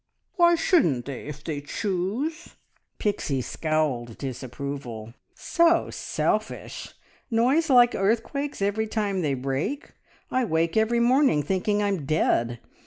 [0.35, 2.55] "Why shouldn't they, if they choose?"
[2.97, 5.13] Pixie scowled disapproval.
[5.35, 6.95] "So selfish!
[7.29, 9.91] Noise like earthquakes every time they rake.
[10.31, 12.59] I wake every morning thinking I'm dead.